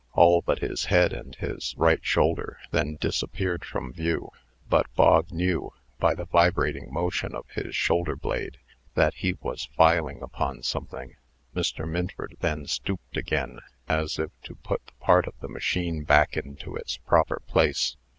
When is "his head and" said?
0.63-1.35